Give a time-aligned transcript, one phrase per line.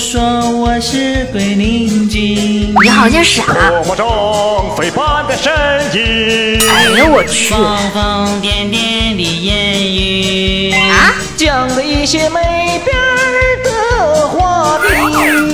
[0.00, 2.74] 说我是鬼灵精。
[2.82, 3.44] 你好像傻。
[3.44, 5.52] 多么中飞般的身
[5.92, 6.58] 影。
[6.66, 7.50] 哎呦我去！
[7.50, 14.88] 疯疯癫癫的言语啊，讲了一些没边儿的话题。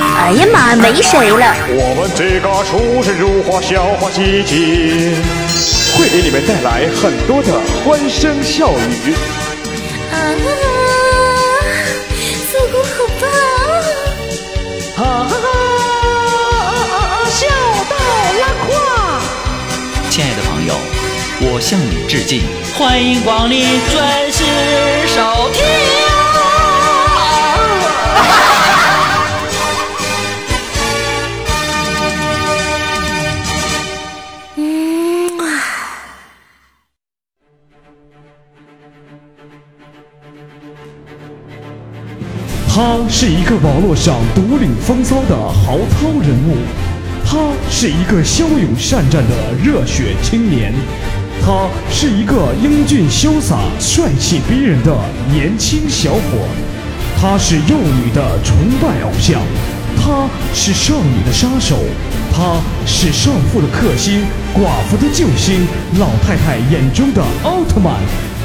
[0.01, 1.53] 哎呀妈，没谁了。
[1.69, 5.13] 我们这个出神入化、笑话集锦，
[5.99, 7.53] 会给你们带来很多的
[7.83, 9.13] 欢声笑语。
[10.13, 10.15] 啊，
[21.57, 22.43] 我向你致敬，
[22.75, 24.45] 欢迎光临，准时
[25.07, 25.65] 收听。
[35.39, 35.49] 啊，
[42.69, 46.59] 他是一个网络上独领风骚的豪涛人物，
[47.25, 47.39] 他
[47.71, 50.75] 是一个骁勇善战的热血青年，
[51.45, 54.93] 他是一个英俊潇洒、帅气逼人的
[55.33, 56.21] 年轻小伙，
[57.21, 59.41] 他是幼女的崇拜偶像，
[59.97, 61.77] 他是少女的杀手，
[62.33, 64.23] 他是少妇的克星、
[64.55, 65.67] 寡妇的救星、
[66.01, 67.95] 老太太眼中的奥特曼，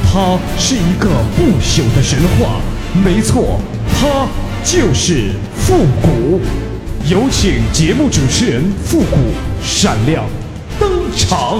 [0.06, 2.62] 他是一个不朽的神话。
[2.94, 3.60] 没错，
[4.00, 4.28] 他
[4.64, 6.40] 就是复古。
[7.10, 9.18] 有请节目主持人复古
[9.64, 10.24] 闪亮
[10.80, 11.60] 登场。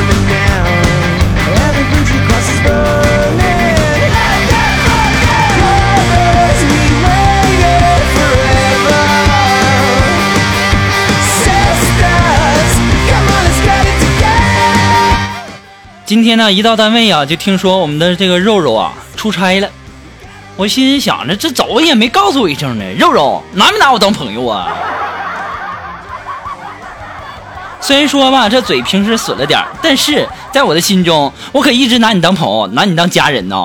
[16.11, 19.69] 今天呢，一到单位啊，就听说我们的这个肉肉啊出差了。
[20.57, 24.67] 我心里想着，这走也没告诉我一声呢，肉肉拿没拿我当朋友啊？
[27.79, 33.57] 虽然说吧，这嘴平时损了点但是在我的心中，我可一直拿你当朋友，拿你当家人呢。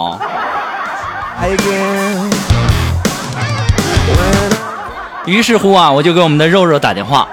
[5.25, 7.27] 于是乎啊，我就给我们的肉肉打电话，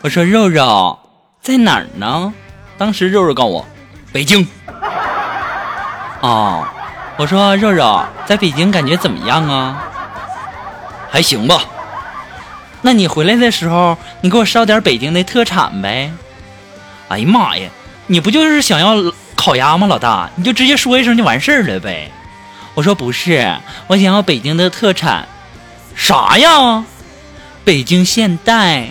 [0.00, 0.96] 我说肉肉
[1.40, 2.32] 在哪儿呢？
[2.78, 3.66] 当时肉肉告诉我，
[4.12, 4.46] 北京。
[6.20, 6.64] 哦，
[7.16, 9.82] 我说肉肉在北京感觉怎么样啊？
[11.10, 11.62] 还行吧。
[12.82, 16.12] 那你回来的时候，你给我捎点北京的特产呗。
[17.08, 17.68] 哎呀妈呀，
[18.06, 20.30] 你不就是想要烤鸭吗，老大？
[20.36, 22.10] 你就直接说一声就完事儿了呗。
[22.74, 23.56] 我说不是，
[23.86, 25.28] 我想要北京的特产。
[25.94, 26.84] 啥呀？
[27.64, 28.88] 北京现代。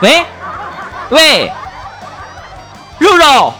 [0.00, 0.24] 喂，
[1.10, 1.50] 喂，
[2.98, 3.54] 肉肉，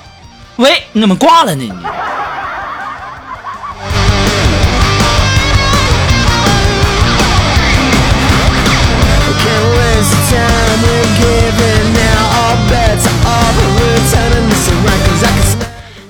[0.57, 1.63] 喂，你怎么挂了呢？
[1.65, 1.73] 你。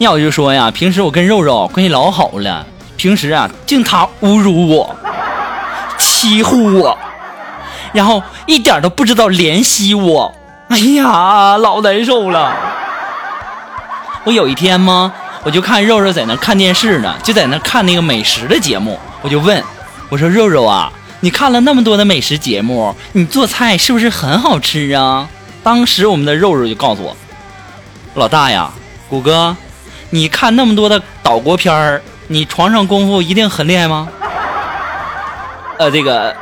[0.00, 2.64] 那我就说呀，平时我跟肉肉关系老好了，
[2.96, 4.96] 平时啊，净他侮辱我，
[5.98, 6.96] 欺负我，
[7.92, 10.34] 然后一点都不知道怜惜我。
[10.70, 12.54] 哎呀，老难受了。
[14.24, 15.12] 我有一天吗，
[15.42, 19.62] 我就看肉肉在那看电视呢，就在那看那个美食的节目，我就问，
[20.10, 25.26] 我说肉肉啊，你看了那么多的美食节目，你做菜是不是很好吃啊？
[25.62, 27.16] 当时我们的肉肉就告诉我，
[28.14, 28.70] 老大呀，
[29.08, 29.56] 谷哥，
[30.10, 34.06] 你看那么多的岛国片儿，你床上功夫一定很厉害吗？
[35.78, 36.34] 呃，这个，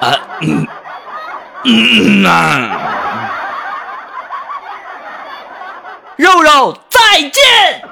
[0.00, 0.66] 呃，嗯
[1.64, 2.81] 嗯啊，
[6.22, 7.82] 肉肉再见。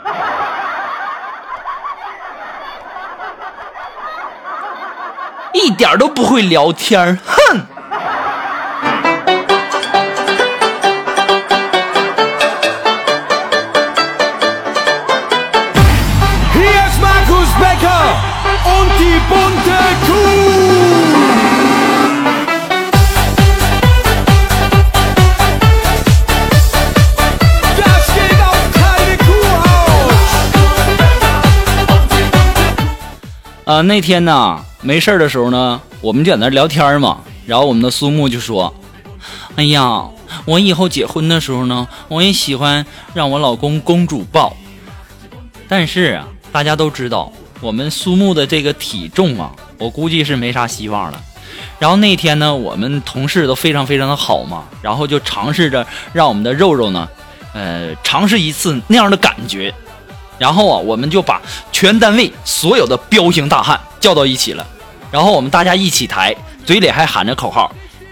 [5.53, 7.67] 一点都不会聊天，哼！
[33.71, 37.21] 啊，那天呢，没事的时候呢，我们就在那聊天嘛。
[37.47, 38.75] 然后我们的苏木就说
[39.55, 40.09] ：“哎呀，
[40.45, 42.85] 我以后结婚的时候呢，我也喜欢
[43.15, 44.57] 让我老公公主抱。
[45.69, 51.23] 但是啊，大家都知道我们苏木的这个体重啊，我估计是没啥希望了。
[51.79, 57.09] 然后那天呢，我们同事都非常非常的好嘛，然后就尝试着让我们的肉肉呢，
[57.55, 59.73] 呃，尝试一次那样的感觉。
[60.41, 61.39] 然后啊，我们就把
[61.71, 64.67] 全单位所有的彪形大汉叫到一起了，
[65.11, 66.35] 然后我们大家一起抬，
[66.65, 67.71] 嘴里还喊着口号：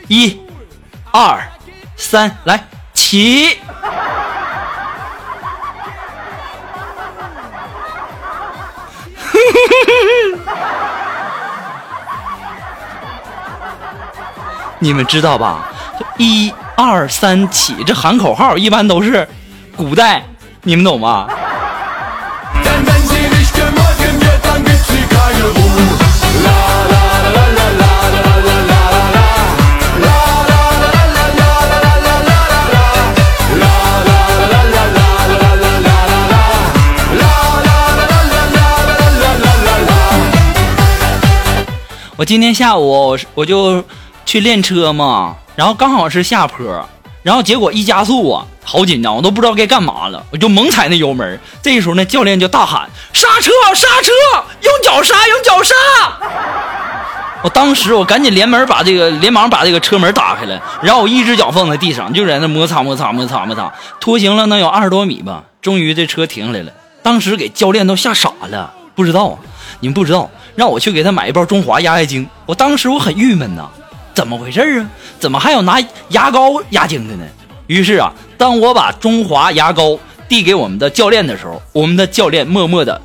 [0.09, 0.39] 一、
[1.11, 1.43] 二、
[1.97, 3.57] 三，来起！
[14.81, 15.71] 你们知道吧？
[16.19, 19.27] 一二三起，这喊口号一般都是
[19.75, 20.23] 古代，
[20.65, 21.27] 你们懂吗？
[42.19, 43.85] 我今天下午我是我就
[44.27, 46.85] 去练车嘛，然后刚好是下坡，
[47.23, 51.39] 然后结果一加速啊，好紧张，我都不知道该干嘛了，我就猛踩那油门。
[51.63, 54.11] 这时候呢，教练就大喊：“刹车，刹车，
[54.63, 55.75] 用脚刹，用脚刹！”
[57.45, 65.45] 我当时我赶紧连门把这个连忙把这个车门打开了，然后我一只脚放在地上，就在那摩擦摩擦摩擦摩擦，拖行了能有二十多米吧。
[65.63, 69.39] 终于这车停下来了，当时给教练都吓傻了，不知道啊，
[69.79, 72.29] 你们不知道，让我去给他买一包中华压压惊。
[72.45, 73.69] 我当时我很郁闷呐，
[74.13, 74.91] 怎么回事啊？
[75.21, 75.79] 怎么还有拿
[76.09, 77.25] 牙膏压惊的呢？
[77.69, 79.97] 于是啊，当我把中华牙膏
[80.29, 83.01] 递给我们的教练的时候，我们的教练默默的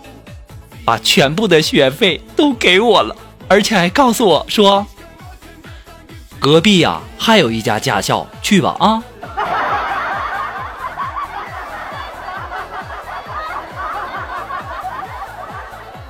[0.83, 3.15] 把全部的学费都给我了，
[3.47, 4.83] 而且还告诉我说，
[6.39, 9.03] 隔壁呀、还有一家驾校，去吧啊。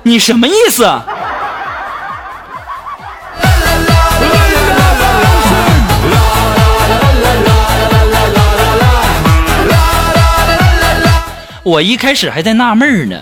[0.04, 0.88] 你什么意思？
[11.74, 13.20] 我一开始还在纳闷呢，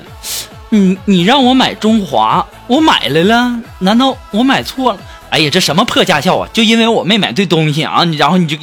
[0.68, 4.98] 你你让我买中华，我买来了，难道我买错了？
[5.30, 6.46] 哎呀，这什么破驾校啊！
[6.52, 8.58] 就因为我没买对东西啊，你然后你就，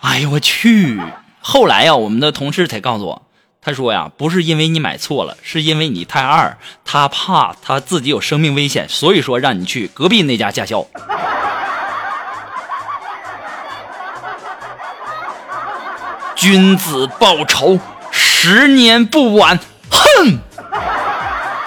[0.00, 0.98] 哎呀我去！
[1.40, 3.20] 后来呀，我们的同事才告诉我，
[3.60, 10.86] 他说呀，不是因为你买错了，是因为你太二，他怕他自己有生命危险，所以说让你去隔壁那家驾校。
[16.34, 17.78] 君子报仇，
[18.16, 19.58] 十年不晚。
[19.90, 20.38] 哼！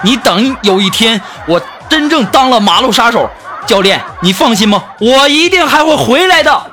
[0.03, 3.29] 你等有一天我真正当了马路杀手，
[3.65, 6.71] 教练，你放心吧，我一定还会回来的。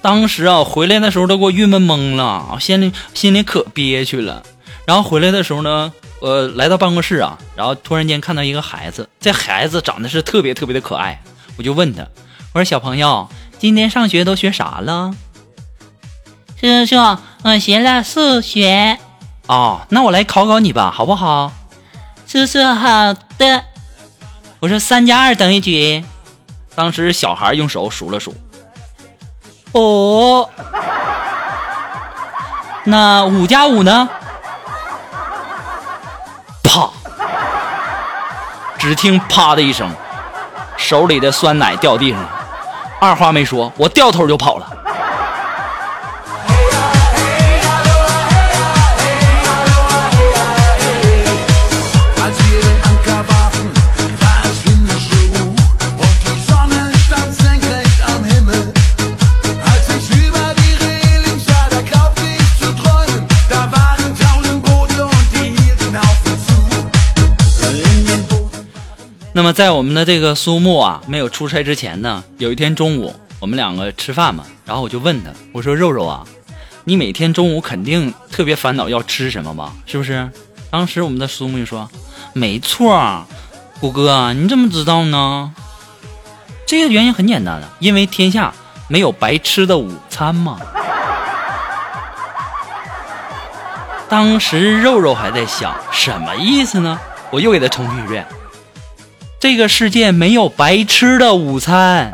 [0.00, 4.42] 当时啊，回来的时候都给我郁闷懵了，心里心里可憋屈了。
[4.86, 11.22] 然后回来的时候呢，呃，来到办公室啊，然后突然间看到一个孩子，这孩子长得是特别特别的可爱，
[11.56, 12.02] 我就问他，
[12.52, 15.14] 我说小朋友，今天上学都学啥了？
[16.60, 16.96] 叔叔，
[17.44, 18.98] 我学了数学。
[19.46, 21.52] 哦，那我来考考你吧，好不好？
[22.26, 23.64] 叔叔，好的。
[24.58, 26.04] 我说三加二等于几？
[26.74, 28.34] 当时小孩用手数了数，
[29.74, 30.48] 五。
[32.84, 34.08] 那五加五呢？
[38.78, 39.90] 只听啪的一声，
[40.76, 42.30] 手里的酸奶掉地上了。
[43.00, 44.66] 二话没说，我掉头就跑了。
[69.52, 76.24] 在我们的这个苏木啊没有出差之前呢，有一天中午我们两个吃饭嘛，然后我就问他，我说肉肉啊，
[76.84, 79.72] 你每天中午肯定特别烦恼要吃什么吧？
[79.86, 80.28] 是不是？
[80.70, 81.88] 当时我们的苏木就说，
[82.32, 83.24] 没错儿，
[83.80, 85.52] 谷哥，你怎么知道呢？
[86.66, 88.52] 这个原因很简单的，因为天下
[88.88, 90.58] 没有白吃的午餐嘛。
[94.08, 96.98] 当时肉肉还在想什么意思呢？
[97.30, 98.26] 我又给他重复一遍。
[99.40, 102.12] 这个世界没有白吃的午餐。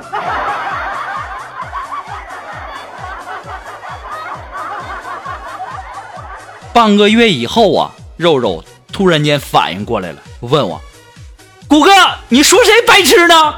[6.75, 8.63] 半个月以后啊肉肉
[8.93, 10.81] 突然间反应过来了问我
[11.69, 11.91] 谷哥
[12.29, 13.55] 你说谁白痴呢？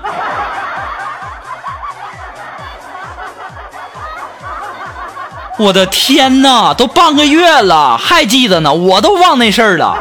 [5.59, 9.97] 我的天呐都半个月了还记得呢我都忘那事儿了。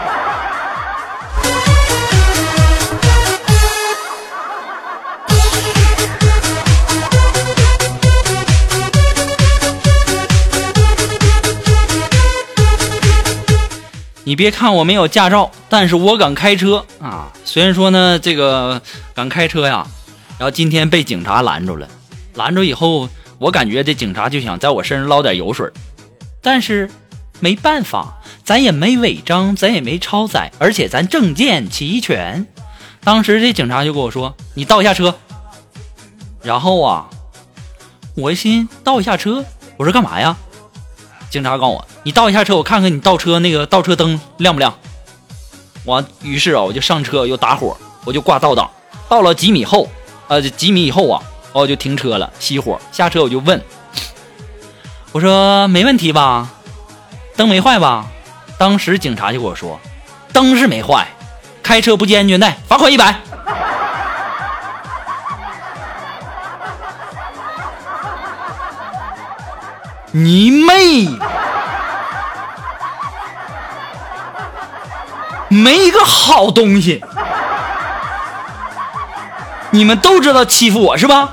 [14.27, 17.31] 你别看我没有驾照，但是我敢开车啊！
[17.45, 18.81] 虽然说呢，这个
[19.13, 19.85] 敢开车呀，
[20.39, 21.87] 然后今天被警察拦住了，
[22.33, 25.69] 拦住以后，我感觉这警察就想在我身上捞点油水，
[26.41, 26.89] 但是
[27.39, 32.47] 没办法，咱也没违章，咱也没超载，而且咱证件齐全。
[33.03, 35.13] 当时这警察就跟我说：“你倒一下车。”
[36.41, 37.07] 然后啊，
[38.15, 39.45] 我一心倒一下车，
[39.77, 40.35] 我说干嘛呀？
[41.29, 44.73] 警察告诉我：“你倒一下车，我看看你倒车那个倒车灯亮不亮。”
[45.85, 48.69] 完，于是啊，我就上车又打火，我就挂倒档。
[49.07, 49.87] 到了几米后，
[50.27, 52.79] 呃，几米以后啊，我就停车了，熄火。
[52.91, 53.61] 下车我就问
[55.11, 56.49] ：“我说没问题吧？
[57.35, 58.07] 灯没坏吧？”
[58.57, 59.79] 当时警察就跟我说
[60.31, 61.07] ：“灯是没坏，
[61.61, 63.19] 开车不系安全带，罚款一百。”
[70.17, 71.09] 你妹！
[75.49, 77.03] 没一个好东西，
[79.71, 81.31] 你们都知道欺负我是吧？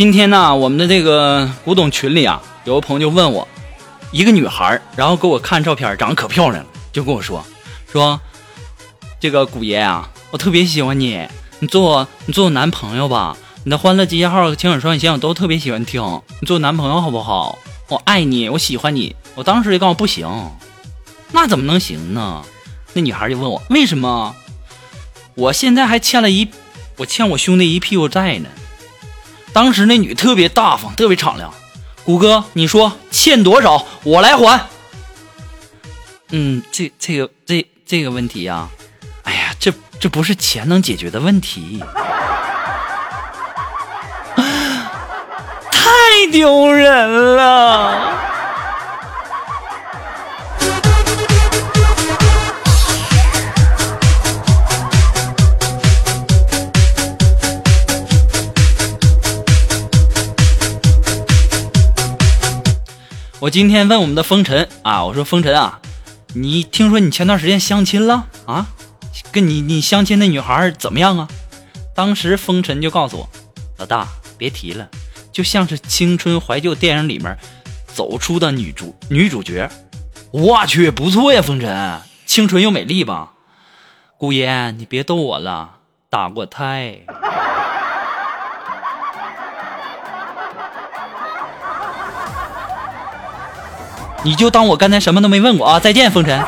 [0.00, 3.46] 今天呢，我们的这个古董群里啊，有个朋友就问我，
[4.12, 7.44] 一个女孩，然后给我看照片，长得可漂亮了，就跟我说，
[7.92, 8.18] 说
[9.20, 11.28] 这个古爷啊，我特别喜欢你，
[11.58, 16.00] 你做我你做我男朋友吧，你的欢乐集结号、情感双曲线我都特别喜欢听，
[16.40, 17.58] 你做我男朋友好不好？
[17.88, 19.14] 我爱你，我喜欢你。
[19.34, 20.26] 我当时就告诉我不行，
[21.30, 22.42] 那怎么能行呢？
[22.94, 24.34] 那女孩就问我为什么？
[25.34, 26.48] 我现在还欠了一，
[26.96, 28.48] 我欠我兄弟一屁股债呢。
[29.52, 31.52] 当时那女特别大方，特别敞亮。
[32.04, 34.66] 谷歌，你说欠多少，我来还。
[36.30, 38.68] 嗯，这这个这这个问题呀、
[39.24, 41.82] 哎呀，这这不是钱能解决的问题，
[45.70, 48.29] 太丢人了。
[63.40, 65.80] 我今天问我们的风尘啊，我说风尘啊，
[66.34, 68.66] 你听说你前段时间相亲了啊？
[69.32, 71.26] 跟你你相亲那女孩怎么样啊？
[71.94, 73.26] 当时风尘就告诉我，
[73.78, 74.06] 老大
[74.36, 74.86] 别提了，
[75.32, 77.34] 就像是青春怀旧电影里面
[77.86, 79.70] 走出的女主女主角。
[80.32, 83.32] 我去，不错呀，风尘，清纯又美丽吧？
[84.18, 85.76] 姑爷，你别逗我了，
[86.10, 87.00] 打过胎。
[94.22, 95.80] 你就当我刚才什么都没问过啊！
[95.80, 96.38] 再见，风尘。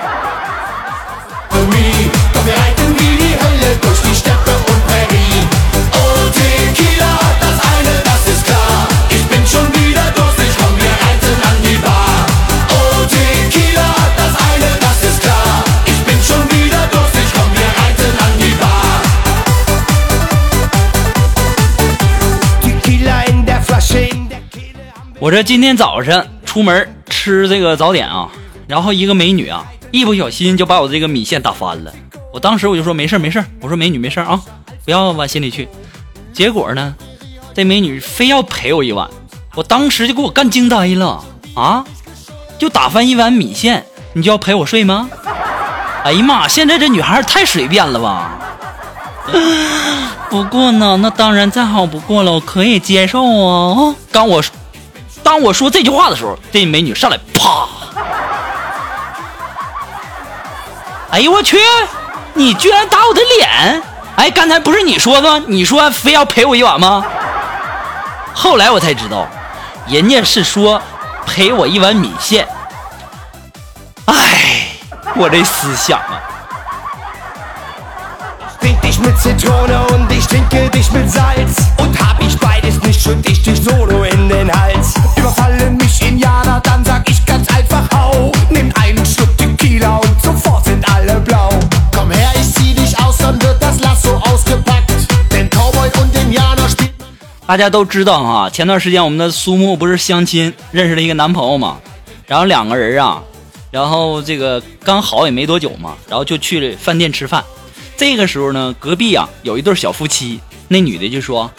[25.18, 26.91] 我这今天早上出门
[27.22, 28.28] 吃这个早点啊，
[28.66, 31.92] 然后一个美女啊，一不小心就把我这个米线打翻了。
[32.32, 34.40] 我当时我就说没事没事，我说美女没事啊，
[34.84, 35.68] 不要往心里去。
[36.32, 36.92] 结果呢，
[37.54, 39.08] 这美女非要赔我一碗，
[39.54, 41.22] 我当时就给我干惊呆了
[41.54, 41.84] 啊！
[42.58, 45.08] 就打翻一碗米线，你就要陪我睡吗？
[46.02, 46.48] 哎呀妈！
[46.48, 48.36] 现在这女孩太随便了吧？
[50.28, 53.94] 不过呢，那当然再好不过了，我可以接受哦。
[54.10, 54.42] 刚我
[55.22, 57.68] 当我说这句话的时候，这美女上来啪！
[61.10, 61.58] 哎呦我去！
[62.34, 63.82] 你居然打我的脸！
[64.16, 65.42] 哎，刚才不是你说吗？
[65.46, 67.04] 你说非要赔我一碗吗？
[68.34, 69.26] 后来我才知道，
[69.86, 70.80] 人家是说
[71.26, 72.48] 赔我一碗米线。
[74.06, 74.68] 哎，
[75.14, 76.20] 我这思想啊！
[82.42, 82.82] Trink dich mit Zitrone und ich trinke dich mit Salz.
[82.82, 84.94] Und hab ich beides nicht dich und ich dich solo in den Hals.
[85.16, 88.30] Überfallen mich Indianer, dann sag ich ganz einfach hau.
[88.50, 91.48] Nimm einen Schluck Tequila und sofort sind alle blau.
[91.94, 94.92] Komm her, ich zieh dich aus, dann wird das Lasso ausgepackt.
[95.30, 96.92] Denn Cowboy und Indianer spielt
[97.46, 101.78] 大家都知道哈，前段时间我们的苏木不是相亲认识了一个男朋友嘛，
[102.26, 103.20] 然后两个人啊，
[103.70, 107.44] 然后这个刚好也没多久嘛，然后就去了饭店吃饭。
[107.96, 111.50] 这个时候呢，隔壁啊有一对小夫妻，那女的就说：“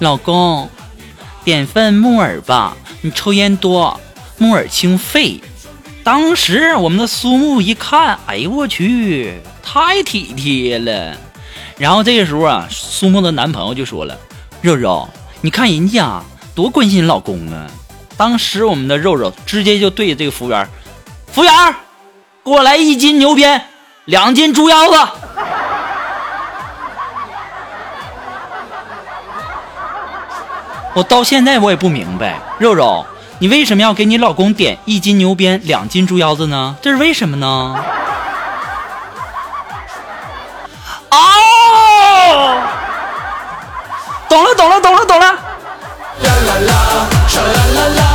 [0.00, 0.68] 老公，
[1.42, 3.98] 点份木耳吧，你抽烟多，
[4.36, 5.40] 木耳清肺。”
[6.04, 11.16] 当时我们的苏木一看，哎呦我去，太体贴了。
[11.78, 14.16] 然后这个时候啊，苏木的男朋友就说了
[14.62, 15.08] ：“肉肉，
[15.40, 16.22] 你看人家
[16.54, 17.66] 多关心老公啊！”
[18.16, 20.68] 当时我们的肉肉直接就对这个服务员
[21.32, 21.52] ：“服务员，
[22.44, 23.60] 给我来一斤牛鞭，
[24.04, 24.98] 两斤猪腰子。”
[30.96, 33.04] 我到现在我也不明白，肉肉，
[33.38, 36.74] 你为什么要给你老公点一斤牛鞭、两斤猪腰子呢？
[36.80, 37.76] 这是为什么呢？
[41.10, 41.18] 哦，
[44.26, 45.38] 懂了，懂了，懂了，懂了。
[46.22, 48.05] Wir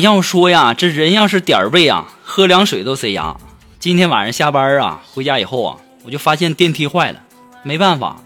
[0.00, 3.36] 要说呀，这人要是点儿背啊，喝凉水都塞牙。
[3.78, 7.20] 今天晚上下班啊，回家以后啊，我就发现电梯坏了，
[7.62, 8.16] 没办法，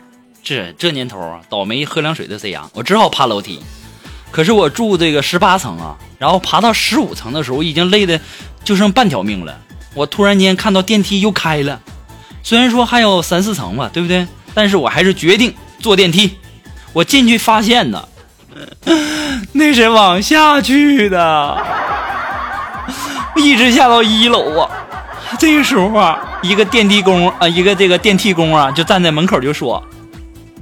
[0.42, 3.60] 这这年头啊，倒霉喝凉水都塞牙，我只好爬楼梯。
[4.30, 8.20] 可是我住这个十八层啊，然后爬到十五层的时候，已经累得
[8.62, 9.58] 就剩半条命了。
[9.94, 11.80] 我突然间看到电梯又开了，
[12.42, 14.26] 虽然说还有三四层吧，对不对？
[14.54, 16.36] 但是我还是决定坐电梯。
[16.92, 18.08] 我进去发现呢，
[19.52, 21.58] 那是往下去的，
[23.36, 24.68] 一直下到一楼啊。
[25.38, 29.82] 这个时候啊，一个电梯工啊，一个这个电梯工啊，就站在门口就说：“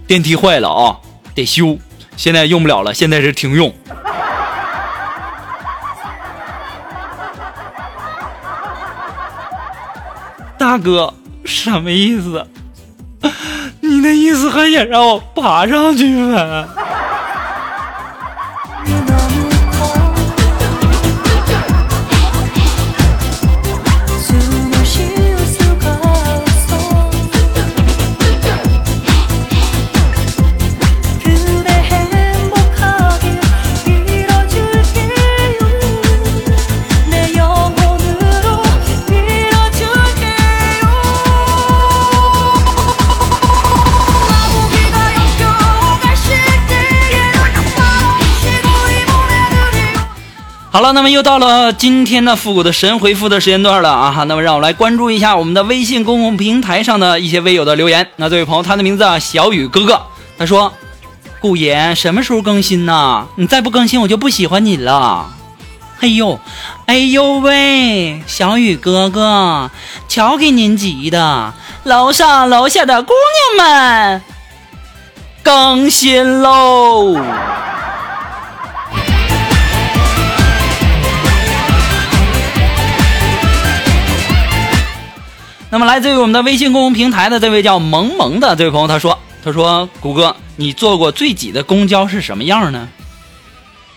[0.07, 0.97] 电梯坏了啊，
[1.35, 1.79] 得修，
[2.17, 3.73] 现在用不了了，现在是停用。
[10.59, 12.47] ”大哥，什么意思？
[13.81, 16.67] 你的意思还想让我爬上去呗？
[50.77, 54.25] 好了，那么又到了今天的复古的神回复的时间段了啊！
[54.29, 58.07] 那么让我来关注一下我们的微信公共平台上的一些微友的留言。
[58.17, 60.03] 那这位朋友，他的名字啊，小雨哥哥，
[60.37, 60.71] 他说
[61.41, 63.27] ：“顾爷什么时候更新呢？
[63.37, 65.31] 你再不更新，我就不喜欢你了。”
[66.01, 66.39] 哎呦，
[66.85, 69.71] 哎呦喂，小雨哥哥，
[70.09, 73.15] 瞧给您急的，楼上楼下的姑
[73.57, 74.23] 娘们，
[75.43, 77.17] 更新喽！
[85.69, 92.89] 那么来自于我们的微信公众平台的这位叫萌萌的这位朋友，他说：“他说，谷歌，你坐过最挤的公交是什么样呢？”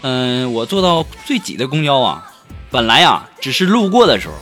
[0.01, 2.23] 嗯，我坐到最挤的公交啊，
[2.71, 4.33] 本来啊只是路过的时候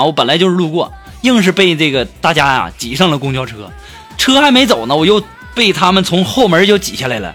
[0.00, 3.68] 啊，我本来就是路过，硬是被这个大家呀、挤上了公交车，
[4.16, 5.20] 车还没走呢，我又
[5.54, 7.34] 被他们从后门就挤下来了。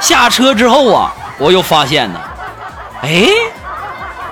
[0.00, 2.20] 下车之后啊，我又发现呢，
[3.02, 3.26] 哎，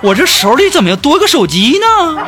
[0.00, 2.22] 我这手里怎么又多个手机呢？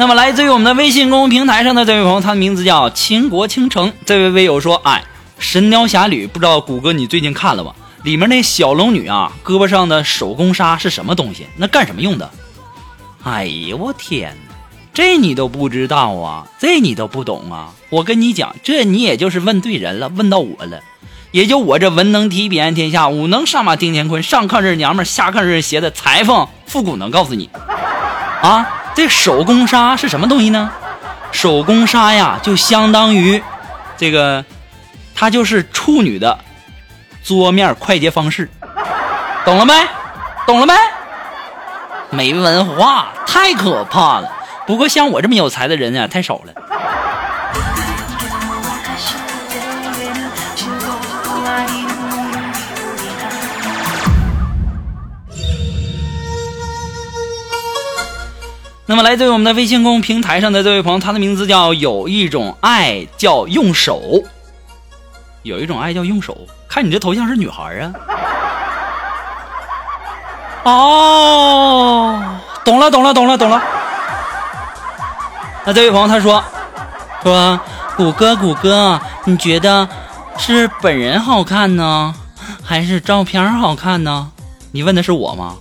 [0.00, 3.92] 那么来自于我们的微信公众平台上的这位朋友，他的名字叫倾国倾城。
[4.06, 5.04] 这位微友说：“哎，
[5.38, 7.74] 《神雕侠侣》不知道谷歌你最近看了吧？
[8.02, 11.46] 里面那小龙女啊，胳膊上的手工纱是什么东西？
[11.56, 12.30] 那干什么用的？”
[13.24, 14.54] 哎呀，我天哪，
[14.94, 16.46] 这你都不知道啊？
[16.58, 17.68] 这你都不懂啊？
[17.90, 20.80] 我跟你讲，这你也就是问对人了，问到我了。
[21.30, 27.50] 也就我这文能提笔安天下，武能上马定乾坤，上炕认娘们，下炕认鞋的裁缝复古能告诉你，
[28.40, 28.66] 啊，
[29.00, 30.70] 这手工纱是什么东西呢？
[31.32, 33.42] 手工纱呀，就相当于
[33.96, 34.44] 这个，
[35.14, 36.38] 它就是处女的
[37.24, 38.50] 桌面快捷方式，
[39.42, 39.72] 懂了没？
[40.46, 40.74] 懂了没？
[42.10, 44.30] 没文化，太可怕了。
[44.66, 46.52] 不过像我这么有才的人啊，太少了。
[58.90, 64.02] 那么，来自于我们的微信公众平台上的这位朋友，他的名字叫有一种爱叫用手，
[65.44, 66.36] 有一种爱叫用手。
[66.68, 67.92] 看你这头像是女孩啊？
[70.64, 72.20] 哦，
[72.64, 73.62] 懂了，懂了，懂了，懂了。
[75.64, 76.42] 那这位朋友他说
[77.22, 77.60] 说，
[77.96, 79.88] 谷歌，谷歌，你觉得
[80.36, 82.12] 是本人好看呢，
[82.60, 84.32] 还是照片好看呢？
[84.72, 85.54] 你问的是我吗？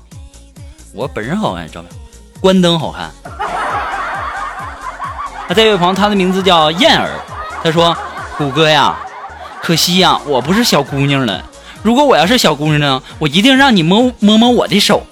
[0.95, 1.91] 我本人好看，照片，
[2.39, 3.12] 关灯好看。
[5.47, 7.10] 那这位朋友他的名字叫燕儿，
[7.63, 7.95] 他说，
[8.38, 8.95] 谷哥呀，
[9.62, 11.43] 可惜呀，我不是小姑娘了。
[11.82, 15.04] 如果我要是小姑娘呢，我一定让你摸摸摸我的手。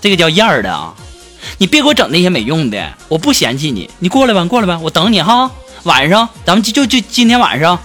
[0.00, 0.94] 这个叫燕儿的啊，
[1.58, 5.50] 你别给我整那些没用的，我不嫌弃你，你过来吧，过来吧，我等你哈。
[5.82, 7.78] 晚上咱们就就就今天晚上，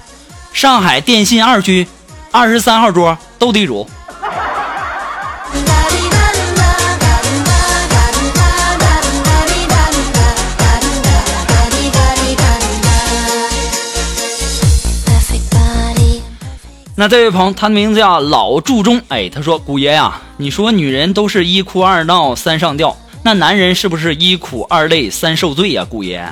[0.53, 1.87] 上海电信二区
[2.31, 3.89] 二十三号桌斗地主。
[16.99, 26.27] 那这位朋友，他的名字叫老祝中，哎，他说：“古爷呀、你说女人都是一哭二闹三上吊，那男人是不是一苦二累三受罪呀、古爷？”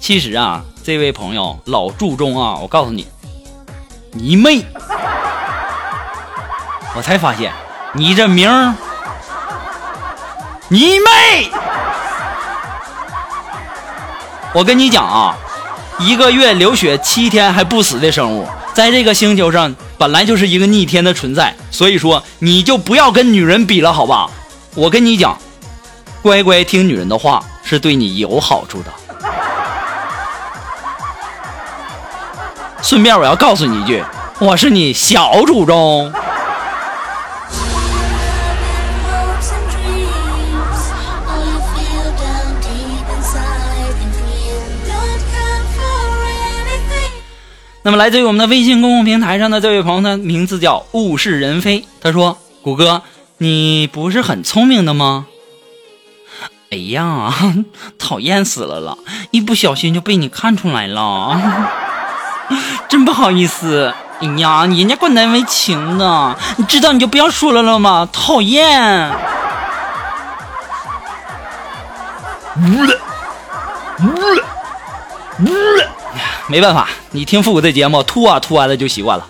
[0.00, 3.06] 其实啊，这位朋友老祝中啊，我告诉你，
[4.12, 4.62] 你妹！
[6.94, 7.50] 我才发现
[7.94, 8.74] 你这名儿，
[10.68, 11.50] 你妹！
[14.52, 15.34] 我跟你讲啊，
[16.00, 18.46] 一个月流血七天还不死的生物，
[18.78, 24.30] 在这个星球上本来就是一个逆天的存在，所以说你就不要跟女人比了，好吧？
[24.76, 25.36] 我跟你讲，
[26.22, 28.92] 乖乖听女人的话是对你有好处的。
[32.80, 34.04] 顺便我要告诉你一句，
[34.38, 36.12] 我是你小祖宗。
[47.88, 51.86] 那么来自于我们的微信公共平台上的这位朋友呢，名字叫物是人非。
[52.02, 53.00] 他说：“谷歌，
[53.38, 55.24] 你不是很聪明的吗？”
[56.70, 57.32] 哎呀，
[57.98, 58.98] 讨厌死了了！
[59.30, 61.40] 一不小心就被你看出来了，
[62.90, 63.94] 真不好意思。
[64.20, 68.06] 哎呀，人家怪难为情的，你知道你就不要说了了吗？
[68.12, 69.10] 讨厌。
[76.48, 79.26] 没办法，你听复古的节目，吐啊吐啊的就习惯了。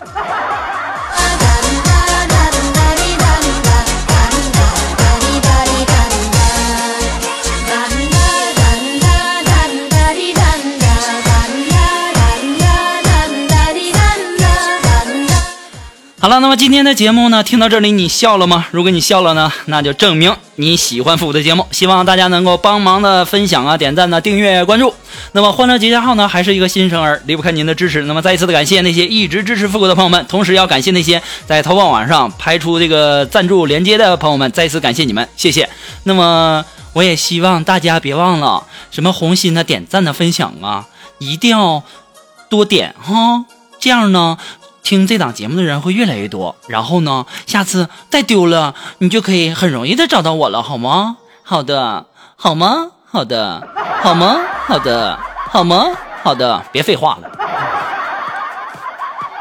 [16.21, 18.65] 好了，那么今天的节目呢，听到这里你笑了吗？
[18.71, 21.65] 如果你笑了呢，那就证明你喜欢复古的节目。
[21.71, 24.93] 希望大家能够帮忙的分享啊、点赞呢、订阅、关注。
[25.31, 28.03] 那么欢乐集结号呢，还是一个新生儿，离不开您的支持。
[28.03, 35.69] 那么再一次的感谢那些一直支持复古的朋友们，同时要感谢那些在淘宝网上拍出这个赞助链接的朋友们，再一次感谢你们，谢谢。
[36.03, 40.87] 那么我也希望大家别忘了什么红心的点赞的分享啊，
[41.19, 41.83] 一定要
[42.49, 43.45] 多点哈，
[43.79, 44.37] 这样呢。
[44.81, 51.17] 听这档节目的人会越来越多，然后呢，下次再丢了，你就可以很容易的找到我了，好吗？
[51.43, 52.87] 好的，好吗？
[53.11, 53.61] 好的，
[54.03, 54.37] 好吗？
[54.67, 55.19] 好的，
[55.49, 55.85] 好吗？
[56.23, 57.29] 好的，别废话了。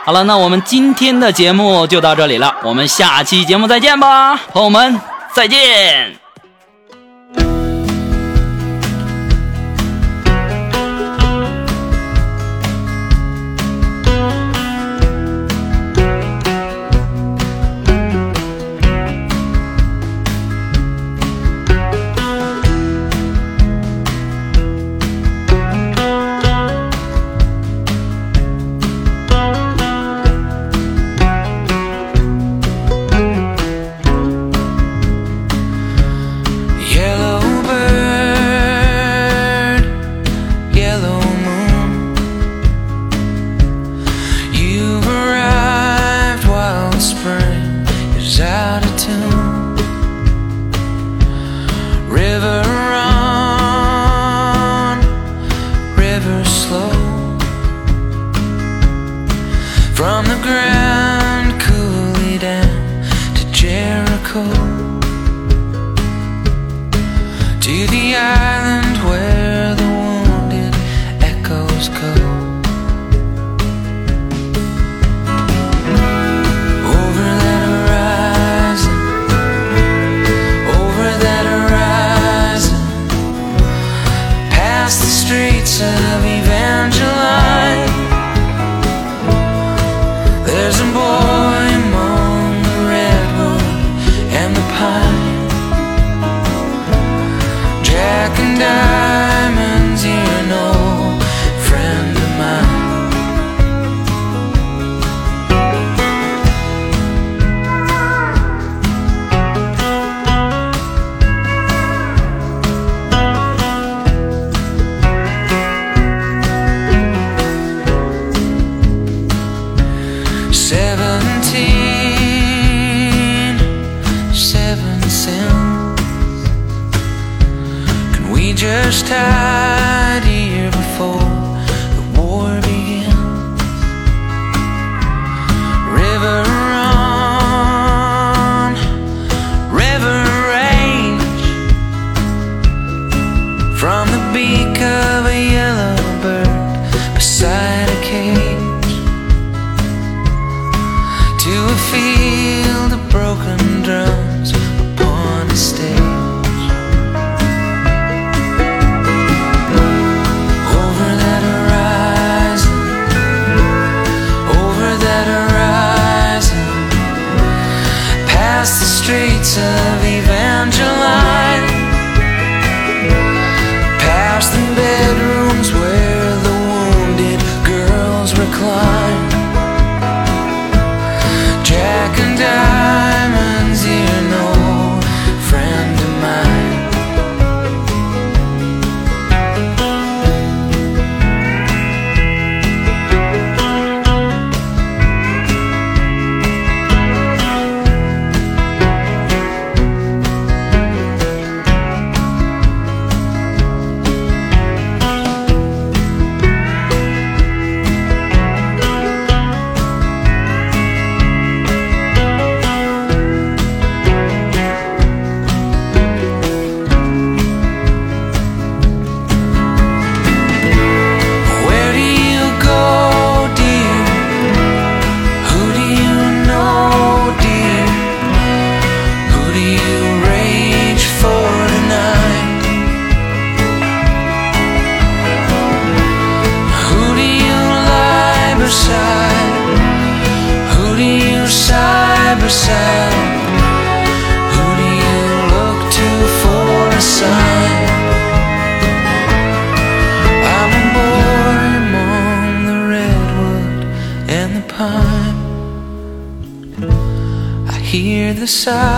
[0.04, 4.98] 好了，那我们今天的节目就到这里了，我们下期节目再见吧，朋友们，
[5.33, 6.27] 再见。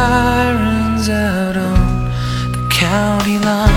[0.00, 2.04] Sirens out on
[2.52, 3.69] the county line.